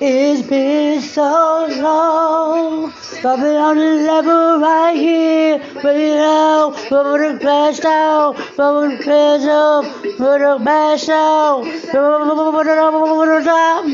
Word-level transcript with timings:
It's 0.00 0.48
been 0.48 1.02
so 1.02 1.66
long, 1.80 2.92
but 3.22 3.38
we 3.38 3.48
on 3.56 3.76
the 3.76 4.06
level 4.06 4.60
right 4.60 4.96
here. 4.96 5.58
We 5.84 6.14
know, 6.14 6.74
we're 6.90 7.32
the 7.32 7.38
best 7.38 7.84
out, 7.84 8.36
we're 8.56 8.96
the 8.96 9.04
best 9.04 9.46
out, 9.46 9.84
we're 10.18 10.38
the 10.38 10.64
best 10.64 11.08
out, 11.10 11.64
we're 11.64 13.40
the 13.40 13.44
top. 13.44 13.84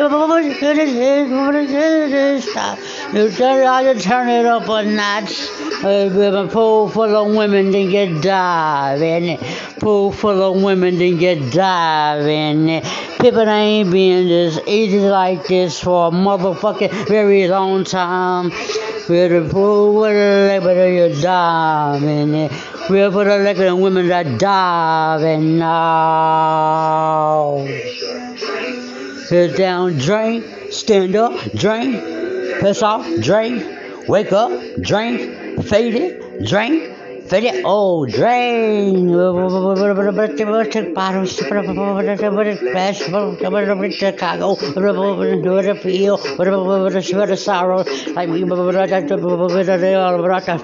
You 0.00 0.08
try 3.30 3.82
to 3.92 4.00
turn 4.00 4.28
it 4.30 4.46
up 4.46 4.66
a 4.66 4.82
notch. 4.82 5.46
A 5.84 6.48
pool 6.50 6.88
full 6.88 7.14
of 7.14 7.34
women, 7.36 7.70
then 7.70 7.90
get 7.90 8.22
diving. 8.22 9.36
Pool 9.78 10.10
full 10.10 10.42
of 10.42 10.62
women, 10.62 10.96
then 10.96 11.18
get 11.18 11.52
diving. 11.52 12.80
People 13.20 13.46
ain't 13.46 13.90
been 13.90 14.28
this 14.28 14.58
easy 14.66 15.00
like 15.00 15.46
this 15.48 15.78
for 15.78 16.08
a 16.08 16.10
motherfucking 16.10 17.06
very 17.06 17.46
long 17.48 17.84
time. 17.84 18.48
With 19.06 19.32
a 19.32 19.46
pool 19.50 20.00
with 20.00 20.12
a 20.12 20.60
liquor, 20.60 20.88
you're 20.88 21.20
diving. 21.20 22.48
We'll 22.88 23.12
put 23.12 23.26
a 23.26 23.36
liquor 23.36 23.66
in 23.66 23.80
women 23.80 24.08
that 24.08 24.38
diving 24.38 25.58
now. 25.58 27.56
Sit 29.30 29.56
down, 29.56 29.96
drink, 29.96 30.44
stand 30.72 31.14
up, 31.14 31.32
drink, 31.52 32.02
piss 32.60 32.82
off, 32.82 33.06
drink, 33.20 33.64
wake 34.08 34.32
up, 34.32 34.50
drink, 34.82 35.62
fade 35.62 35.94
it, 35.94 36.44
drink, 36.44 36.96
fade 37.28 37.44
it, 37.44 37.62
oh, 37.64 38.06
drink. 38.06 39.08
Bottles, 40.96 41.36
Chicago, 43.94 44.56
feel, 45.76 46.18
sorrow, 47.36 47.84
like 48.16 48.28
me, 48.28 48.42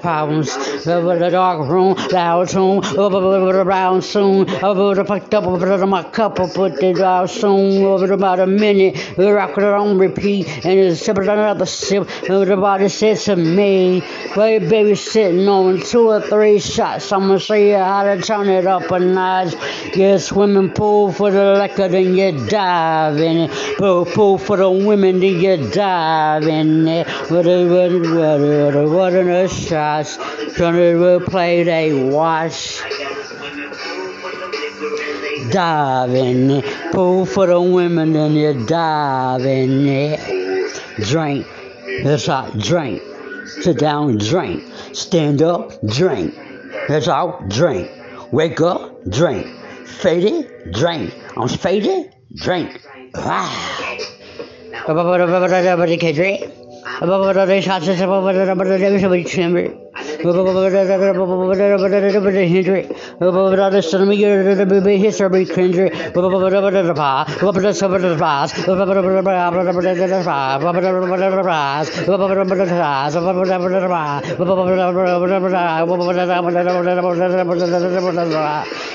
problems, 0.00 0.50
the 0.84 1.28
dark 1.30 1.68
room, 1.68 1.94
loud 2.12 2.48
the 2.48 3.62
brown 3.64 4.02
soon, 4.02 4.48
over 4.62 4.94
the 4.94 5.04
fucked 5.04 5.34
up 5.34 5.44
over 5.44 5.86
my 5.86 6.02
cup, 6.02 6.36
put 6.36 6.82
it 6.82 7.00
out 7.00 7.30
soon, 7.30 7.84
over 7.84 8.12
about 8.12 8.40
a 8.40 8.46
minute, 8.46 9.16
rock 9.16 9.56
it 9.56 9.64
on 9.64 9.98
repeat, 9.98 10.46
and 10.64 10.78
it's 10.78 11.04
sipping 11.04 11.24
another 11.24 11.66
sip, 11.66 12.08
everybody 12.28 12.88
said 12.88 13.16
to 13.18 13.36
me, 13.36 14.02
well, 14.36 14.60
baby 14.60 14.94
sitting 14.94 15.48
on 15.48 15.80
two 15.80 16.08
or 16.08 16.20
three 16.20 16.58
shots, 16.58 17.12
I'm 17.12 17.20
gonna 17.20 17.38
show 17.38 17.54
you 17.54 17.76
how 17.76 18.04
to 18.04 18.20
turn 18.20 18.48
it 18.48 18.66
up 18.66 18.90
a 18.90 18.98
notch, 18.98 19.54
get 19.92 20.14
a 20.14 20.18
swimming 20.18 20.70
pool 20.70 21.12
for 21.12 21.30
the 21.30 21.54
liquor, 21.54 21.88
then 21.88 22.14
you 22.14 22.46
dive 22.46 23.18
in 23.18 23.50
it, 23.50 23.78
pool, 23.78 24.04
pool 24.04 24.38
for 24.38 24.56
the 24.56 24.70
women, 24.70 25.20
then 25.20 25.40
you 25.40 25.70
dive 25.70 26.44
in 26.44 26.86
it, 26.88 27.06
what 27.30 27.46
a, 27.46 27.66
what 27.66 27.92
a, 27.92 28.14
what 28.14 28.76
a, 28.76 28.88
what 28.88 29.12
a 29.14 29.48
shots, 29.48 30.18
it, 30.60 30.96
will 30.96 31.20
play, 31.20 31.62
they 31.62 31.92
in 36.10 36.50
it. 36.50 36.92
Pool 36.92 37.26
for 37.26 37.46
the 37.46 37.60
women 37.60 38.16
and 38.16 38.34
you 38.34 38.66
dive 38.66 39.42
in 39.42 39.86
it. 39.86 40.82
Drink. 41.00 41.46
That's 42.02 42.26
hot. 42.26 42.58
Drink. 42.58 43.02
Sit 43.46 43.78
down. 43.78 44.18
Drink. 44.18 44.64
Stand 44.92 45.42
up. 45.42 45.72
Drink. 45.86 46.34
That's 46.88 47.08
out. 47.08 47.48
Drink. 47.48 47.90
Wake 48.32 48.60
up. 48.60 49.04
Drink. 49.04 49.46
Faded. 49.86 50.72
Drink. 50.72 51.14
I'm 51.36 51.48
faded. 51.48 52.14
Drink. 52.34 52.82
Ah. 78.46 78.85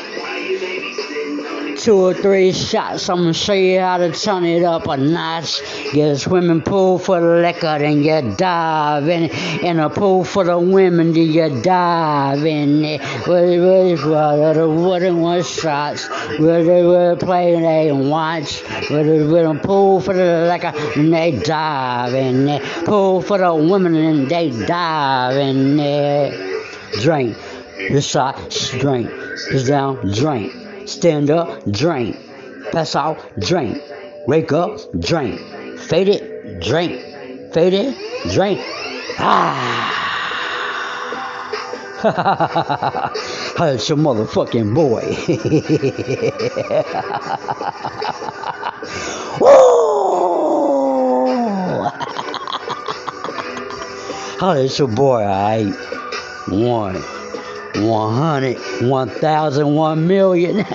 Two 1.82 1.98
or 1.98 2.14
three 2.14 2.52
shots, 2.52 3.10
I'm 3.10 3.18
gonna 3.18 3.34
show 3.34 3.54
you 3.54 3.80
how 3.80 3.98
to 3.98 4.12
turn 4.12 4.46
it 4.46 4.62
up 4.64 4.86
a 4.86 4.98
notch. 4.98 5.64
Get 5.92 6.12
a 6.12 6.16
swimming 6.20 6.62
pool 6.62 7.00
for 7.00 7.20
the 7.20 7.42
liquor, 7.42 7.80
then 7.80 8.04
you 8.04 8.36
dive 8.38 9.10
in 9.10 9.24
it. 9.24 9.64
In 9.64 9.80
a 9.80 9.90
pool 9.90 10.24
for 10.24 10.44
the 10.44 10.60
women, 10.60 11.12
then 11.12 11.32
you 11.32 11.60
dive 11.64 12.46
in 12.46 12.86
it. 12.86 13.02
With 13.28 14.00
the 14.00 14.70
wooden 14.70 15.22
one 15.22 15.42
shots, 15.42 16.08
with 16.38 16.68
the 16.68 17.18
play 17.20 17.60
they 17.60 17.92
watch. 17.92 18.62
With 18.92 19.08
a 19.08 19.60
pool 19.64 20.02
for 20.02 20.14
the 20.14 20.48
liquor, 20.52 20.74
and 21.00 21.12
they 21.12 21.32
dive 21.32 22.14
in 22.14 22.48
it. 22.48 22.86
Pool 22.86 23.24
for 23.24 23.40
the 23.40 23.56
women, 23.56 23.96
and 23.96 24.30
they 24.30 24.52
dive 24.52 25.36
in 25.36 25.80
it. 25.80 27.02
Drink. 27.02 27.36
This 27.76 28.08
shot, 28.08 28.38
drink. 28.78 29.10
This 29.50 29.68
down, 29.68 30.12
drink. 30.14 30.61
Stand 30.92 31.32
up, 31.32 31.64
drink. 31.72 32.18
Pass 32.74 32.98
out, 32.98 33.18
drink. 33.40 33.82
Wake 34.28 34.52
up, 34.52 34.78
drink. 35.00 35.40
Fade 35.80 36.10
it, 36.10 36.62
drink. 36.62 37.02
Fade 37.54 37.74
it, 37.74 37.96
drink. 38.34 38.60
Ah! 39.18 39.98
That's 43.58 43.88
your 43.88 43.98
motherfucking 43.98 44.76
boy. 44.76 45.16
Woo! 49.40 51.86
How 54.42 54.52
is 54.52 54.78
your 54.78 54.90
boy, 54.90 55.24
alright? 55.24 55.74
One, 56.50 56.96
one 56.96 57.21
hundred, 57.76 58.58
one 58.82 59.10
thousand, 59.10 59.74
one 59.74 60.08
million. 60.08 60.58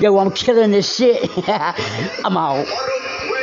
Yo, 0.00 0.18
I'm 0.18 0.30
killing 0.30 0.72
this 0.72 0.94
shit. 0.94 1.30
I'm 1.48 2.36
out. 2.36 2.66